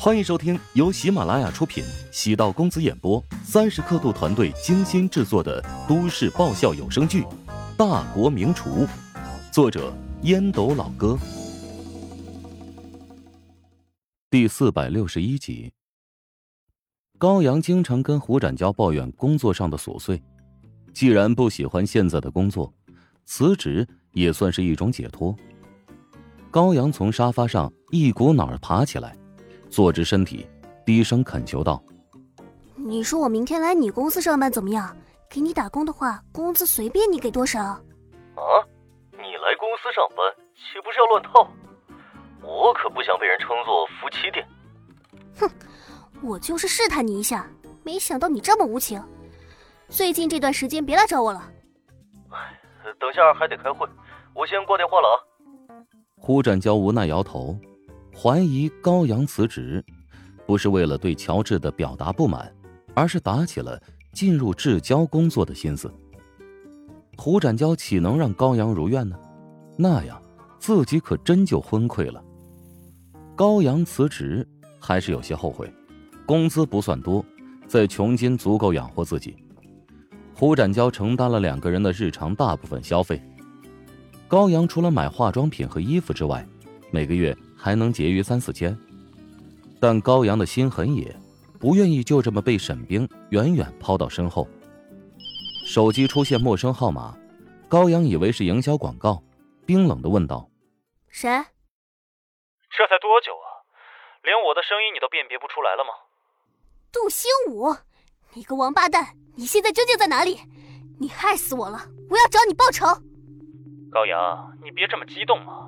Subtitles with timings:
[0.00, 7.22] 欢迎收听由喜马拉雅出品、喜道公子演播、三十刻度团队精心制作的都市爆笑有声剧
[7.76, 8.86] 《大国名厨》，
[9.52, 9.92] 作者
[10.22, 11.18] 烟斗老哥，
[14.30, 15.72] 第四百六十一集。
[17.18, 20.22] 高阳经常跟胡展娇抱怨工作上的琐碎，
[20.94, 22.72] 既然不喜欢现在的工作，
[23.24, 25.34] 辞职也算是一种解脱。
[26.52, 29.16] 高阳从沙发上一股脑儿爬起来。
[29.70, 30.46] 坐直身体，
[30.84, 31.82] 低声恳求道
[32.74, 34.96] ：“你说我明天来你公司上班怎么样？
[35.30, 37.60] 给你打工的话，工资随便你给多少。
[38.34, 38.42] ”“啊，
[39.12, 41.46] 你来公司上班岂不是要乱套？
[42.42, 44.46] 我可不想被人称作夫妻店。
[45.38, 45.50] ”“哼，
[46.22, 47.46] 我就是试探你一下，
[47.84, 49.02] 没想到你这么无情。
[49.88, 51.52] 最近这段时间别来找我了。
[52.32, 52.58] ”“哎，
[52.98, 53.86] 等下还得开会，
[54.34, 55.16] 我先挂电话了啊。”
[56.16, 57.58] 胡展娇无奈摇头。
[58.20, 59.84] 怀疑高阳辞职，
[60.44, 62.52] 不是为了对乔治的表达不满，
[62.92, 63.80] 而是打起了
[64.12, 65.88] 进入至交工作的心思。
[67.16, 69.16] 胡展娇岂能让高阳如愿呢？
[69.76, 70.20] 那样
[70.58, 72.20] 自己可真就昏溃了。
[73.36, 74.44] 高阳辞职
[74.80, 75.72] 还是有些后悔，
[76.26, 77.24] 工资不算多，
[77.68, 79.36] 在穷金足够养活自己。
[80.34, 83.22] 胡展娇承担了两个人的日常大部分消费。
[84.26, 86.44] 高阳除了买化妆品和衣服之外，
[86.90, 87.36] 每个月。
[87.58, 88.78] 还能节约三四千，
[89.80, 91.14] 但高阳的心很野，
[91.58, 94.46] 不愿意就这么被沈冰远远抛到身后。
[95.66, 97.18] 手机出现陌生号码，
[97.68, 99.22] 高阳以为是营销广告，
[99.66, 100.48] 冰冷的问道
[101.10, 101.28] ：“谁？
[102.70, 103.66] 这才多久啊？
[104.22, 105.90] 连我的声音你都辨别不出来了吗？”
[106.92, 107.76] 杜兴武，
[108.34, 109.16] 你个王八蛋！
[109.36, 110.38] 你现在究竟在哪里？
[110.98, 111.78] 你害死我了！
[112.08, 112.86] 我要找你报仇！
[113.90, 115.67] 高阳，你别这么激动嘛。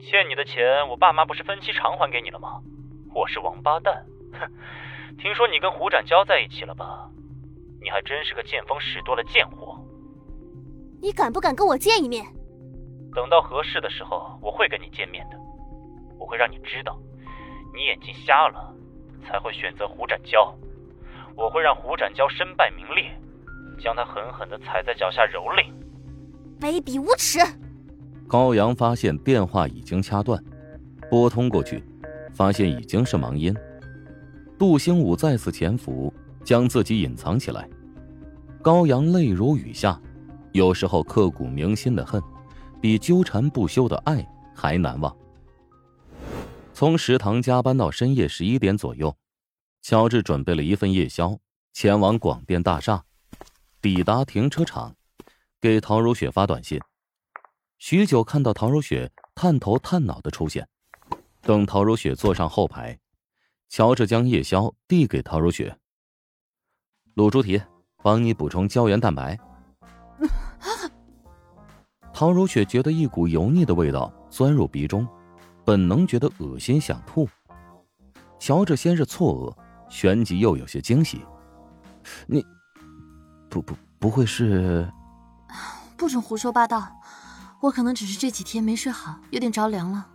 [0.00, 2.60] 欠你的钱，我爸妈不是分期偿还给你了吗？
[3.14, 4.50] 我是王八蛋，哼！
[5.18, 7.10] 听说你跟胡展娇在一起了吧？
[7.82, 9.78] 你还真是个见风使舵的贱货！
[11.02, 12.24] 你敢不敢跟我见一面？
[13.14, 15.36] 等到合适的时候，我会跟你见面的。
[16.18, 16.98] 我会让你知道，
[17.74, 18.74] 你眼睛瞎了，
[19.26, 20.54] 才会选择胡展娇。
[21.36, 23.10] 我会让胡展娇身败名裂，
[23.78, 25.66] 将他狠狠地踩在脚下蹂躏。
[26.58, 27.38] 卑鄙无耻！
[28.30, 30.40] 高阳发现电话已经掐断，
[31.10, 31.82] 拨通过去，
[32.32, 33.52] 发现已经是忙音。
[34.56, 36.14] 杜兴武再次潜伏，
[36.44, 37.68] 将自己隐藏起来。
[38.62, 40.00] 高阳泪如雨下，
[40.52, 42.22] 有时候刻骨铭心的恨，
[42.80, 44.24] 比纠缠不休的爱
[44.54, 45.12] 还难忘。
[46.72, 49.12] 从食堂加班到深夜十一点左右，
[49.82, 51.36] 乔治准备了一份夜宵，
[51.72, 53.02] 前往广电大厦。
[53.82, 54.94] 抵达停车场，
[55.60, 56.80] 给陶如雪发短信。
[57.80, 60.68] 许久，看到陶如雪探头探脑的出现。
[61.40, 62.96] 等陶如雪坐上后排，
[63.70, 65.74] 乔治将夜宵递给陶如雪。
[67.16, 67.60] 卤猪蹄，
[68.02, 69.36] 帮你补充胶原蛋白。
[72.12, 75.08] 陶如雪觉得一股油腻的味道钻入鼻中，
[75.64, 77.26] 本能觉得恶心想吐。
[78.38, 79.56] 乔治先是错愕，
[79.88, 81.24] 旋即又有些惊喜。
[82.26, 82.44] 你，
[83.48, 84.86] 不不不会是？
[85.96, 86.86] 不准胡说八道。
[87.60, 90.06] 我可能只是这几天没睡好，有点着凉了。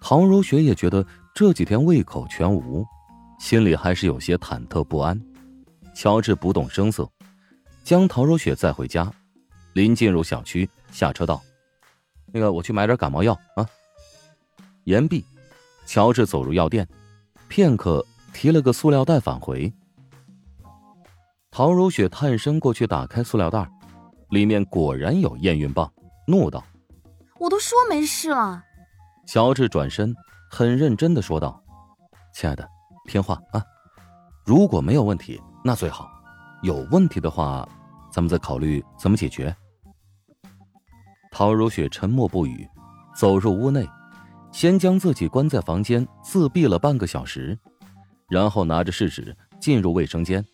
[0.00, 2.84] 陶如雪也觉得这几天胃口全无，
[3.38, 5.20] 心里还是有些忐忑不安。
[5.94, 7.08] 乔治不动声色，
[7.84, 9.10] 将陶如雪载回家。
[9.74, 11.40] 临进入小区，下车道
[12.32, 13.66] ：“那个，我去买点感冒药啊。”
[14.84, 15.24] 言毕，
[15.86, 16.86] 乔治走入药店，
[17.48, 19.72] 片刻提了个塑料袋返回。
[21.50, 23.68] 陶如雪探身过去打开塑料袋，
[24.30, 25.90] 里面果然有验孕棒。
[26.26, 26.64] 怒道
[27.38, 28.62] ：“我都说没事了。”
[29.26, 30.14] 乔治转身，
[30.50, 31.62] 很认真的说道
[32.34, 32.68] ：“亲爱的，
[33.06, 33.62] 听话啊！
[34.44, 36.06] 如果没有问题，那最好；
[36.62, 37.66] 有问题的话，
[38.12, 39.54] 咱们再考虑怎么解决。”
[41.32, 42.68] 陶如雪沉默不语，
[43.16, 43.88] 走入屋内，
[44.52, 47.58] 先将自己关在房间自闭了半个小时，
[48.28, 50.44] 然后拿着试纸进入卫生间。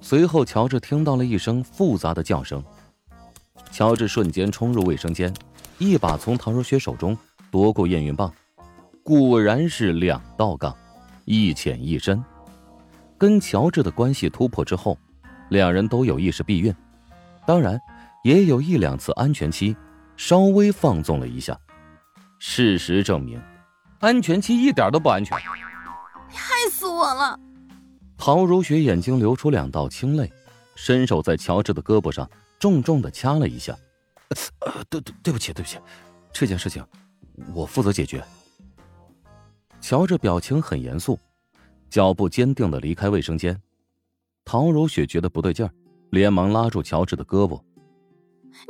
[0.00, 2.64] 随后，乔治听到了一声复杂的叫声。
[3.74, 5.34] 乔治瞬间冲入卫生间，
[5.78, 7.18] 一把从唐如雪手中
[7.50, 8.32] 夺过验孕棒，
[9.02, 10.72] 果然是两道杠，
[11.24, 12.24] 一浅一深。
[13.18, 14.96] 跟乔治的关系突破之后，
[15.48, 16.72] 两人都有意识避孕，
[17.44, 17.76] 当然
[18.22, 19.76] 也有一两次安全期
[20.16, 21.58] 稍微放纵了一下。
[22.38, 23.42] 事实证明，
[23.98, 25.36] 安全期一点都不安全。
[26.30, 27.36] 你害死我了！
[28.16, 30.32] 陶如雪眼睛流出两道清泪，
[30.76, 32.30] 伸手在乔治的胳膊上。
[32.64, 33.78] 重重的掐了一下，
[34.60, 35.78] 呃，对对对不起对不起，
[36.32, 36.82] 这件事情
[37.54, 38.24] 我负责解决。
[39.82, 41.20] 乔治表情很严肃，
[41.90, 43.60] 脚步坚定的离开卫生间。
[44.46, 45.70] 陶如雪觉得不对劲儿，
[46.08, 47.60] 连忙拉住乔治的胳膊：“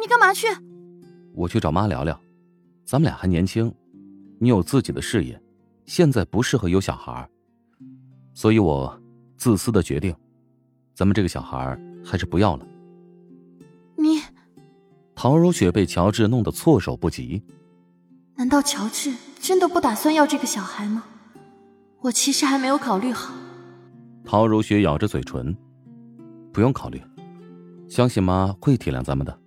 [0.02, 0.48] 你干嘛去
[1.32, 2.20] ？”“我去找妈聊聊，
[2.84, 3.72] 咱们俩还年轻，
[4.40, 5.40] 你有自己的事业，
[5.86, 7.30] 现在不适合有小孩，
[8.34, 9.00] 所以我
[9.36, 10.12] 自私的决定，
[10.96, 12.66] 咱们这个小孩还是不要了。”
[15.24, 17.42] 你，陶如雪被乔治弄得措手不及。
[18.36, 21.02] 难道乔治真的不打算要这个小孩吗？
[22.02, 23.32] 我其实还没有考虑好。
[24.22, 25.56] 陶如雪咬着嘴唇，
[26.52, 27.02] 不用考虑，
[27.88, 29.38] 相信妈会体谅咱们的。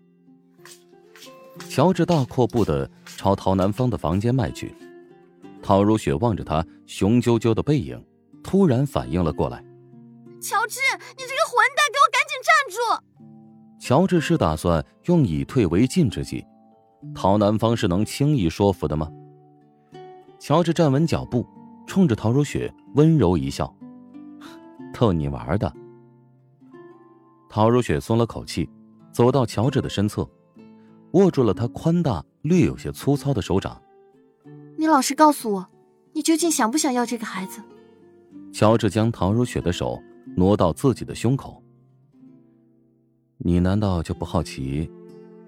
[1.69, 4.74] 乔治大阔步的朝陶南方的房间迈去，
[5.62, 8.03] 陶如雪望着他雄赳赳的背影，
[8.44, 9.63] 突然反应了过来
[10.41, 10.79] ：“乔治，
[11.15, 12.77] 你这个混蛋，给我赶紧站住！”
[13.88, 16.45] 乔治是打算用以退为进之计，
[17.16, 19.10] 陶南方是能轻易说服的吗？
[20.38, 21.48] 乔治站稳脚步，
[21.86, 23.74] 冲着陶如雪温柔一笑
[24.94, 25.74] ：“逗你玩的。”
[27.48, 28.69] 陶如雪松了口气，
[29.13, 30.30] 走到乔治的身侧，
[31.13, 33.81] 握住了他宽大、略有些粗糙的手掌。
[34.75, 35.68] “你老实告诉我，
[36.12, 37.62] 你究竟想不想要这个孩子？”
[38.51, 39.98] 乔治将陶如雪的手
[40.36, 41.63] 挪到自己的胸口。
[43.47, 44.91] 你难道就不好奇，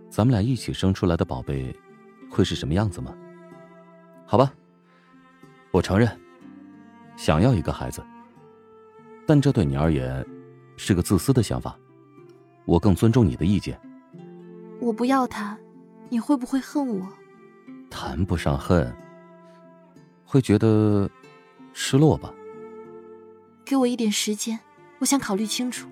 [0.09, 1.75] 咱们俩一起生出来的宝贝
[2.31, 3.13] 会是什么样子吗？
[4.25, 4.53] 好吧，
[5.71, 6.09] 我承认，
[7.17, 8.01] 想要一个孩子，
[9.27, 10.25] 但这对你而言
[10.77, 11.77] 是个自私的想法。
[12.63, 13.77] 我更尊重你的意见。
[14.79, 15.57] 我不要他，
[16.07, 17.05] 你会不会恨我？
[17.89, 18.95] 谈不上恨，
[20.23, 21.11] 会觉得
[21.73, 22.33] 失落吧。
[23.65, 24.57] 给我一点时间，
[24.99, 25.89] 我想考虑清楚。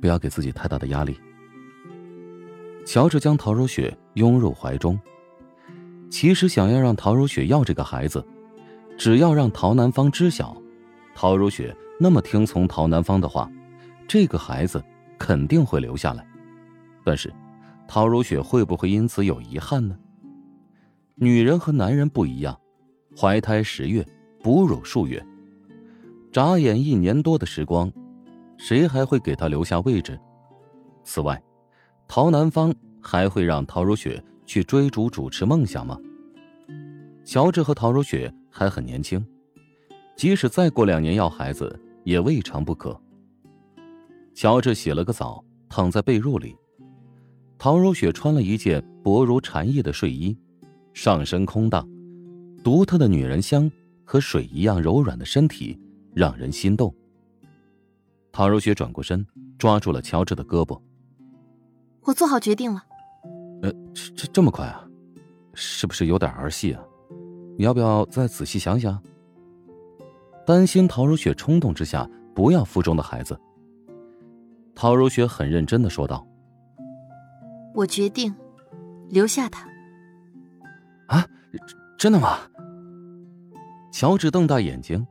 [0.00, 1.18] 不要给自己太大的压力。
[2.86, 4.98] 乔治将陶如雪拥入怀中。
[6.10, 8.24] 其实想要让陶如雪要这个孩子，
[8.98, 10.56] 只要让陶南方知晓，
[11.14, 13.48] 陶如雪那么听从陶南方的话，
[14.08, 14.82] 这个孩子
[15.18, 16.26] 肯定会留下来。
[17.04, 17.32] 但是，
[17.86, 19.96] 陶如雪会不会因此有遗憾呢？
[21.14, 22.58] 女人和男人不一样，
[23.16, 24.04] 怀胎十月，
[24.42, 25.24] 哺乳数月，
[26.32, 27.92] 眨眼一年多的时光。
[28.60, 30.20] 谁还会给他留下位置？
[31.02, 31.42] 此外，
[32.06, 35.98] 陶南方还会让陶如雪去追逐主持梦想吗？
[37.24, 39.24] 乔治和陶如雪还很年轻，
[40.14, 43.00] 即使再过两年要孩子也未尝不可。
[44.34, 46.54] 乔治洗了个澡，躺在被褥里。
[47.58, 50.36] 陶如雪穿了一件薄如蝉翼的睡衣，
[50.92, 51.88] 上身空荡，
[52.62, 53.70] 独特的女人香
[54.04, 55.80] 和水一样柔软的身体
[56.14, 56.94] 让人心动。
[58.32, 59.26] 陶如雪转过身，
[59.58, 60.80] 抓住了乔治的胳膊。
[62.02, 62.84] 我做好决定了。
[63.62, 64.86] 呃，这这这么快啊？
[65.52, 66.82] 是不是有点儿戏啊？
[67.58, 69.00] 你要不要再仔细想想？
[70.46, 73.38] 担心陶如雪冲动之下不要腹中的孩子。
[74.74, 76.26] 陶如雪很认真的说道
[77.74, 78.34] ：“我决定
[79.08, 79.68] 留下他。”
[81.08, 81.26] 啊，
[81.98, 82.38] 真的吗？
[83.92, 85.06] 乔治瞪大眼睛，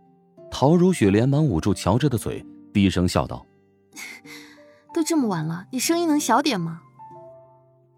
[0.49, 2.43] 陶如雪连忙捂住乔治的嘴。
[2.79, 3.45] 低声笑道：
[4.95, 6.79] “都这么晚了，你声音能小点吗？”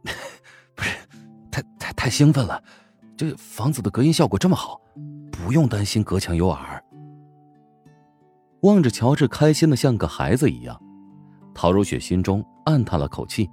[0.73, 0.97] 不是，
[1.51, 2.63] 太太太兴奋了。
[3.15, 4.81] 这房子的隔音效果这么好，
[5.31, 6.83] 不用担心隔墙有耳。
[8.61, 10.81] 望着乔治开心的像个孩子一样，
[11.53, 13.47] 陶如雪心中暗叹了口气。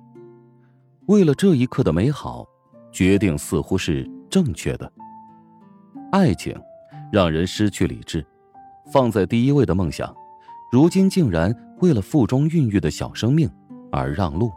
[1.09, 2.47] 为了这一刻的美好，
[2.91, 4.91] 决定似乎是正确的。
[6.11, 6.59] 爱情
[7.13, 8.27] 让人失去理智，
[8.91, 10.15] 放在第一位的梦想。
[10.71, 13.51] 如今竟然为了腹中孕育的小生命
[13.91, 14.51] 而让路。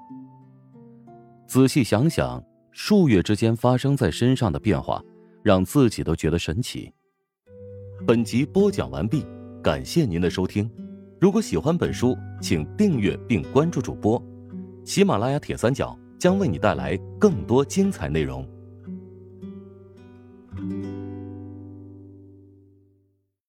[1.48, 5.02] 仔细想想，数月之间发生在身上的变化，
[5.42, 6.92] 让自己都觉得神奇。
[8.06, 9.26] 本集播讲完毕，
[9.64, 10.70] 感谢您的收听。
[11.20, 14.22] 如果喜欢本书，请订阅并关注主播。
[14.84, 18.46] 喜马拉雅铁三角将为你带来更多精彩内容。